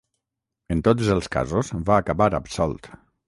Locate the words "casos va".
1.37-1.99